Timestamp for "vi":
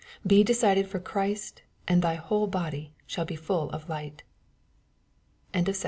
5.73-5.79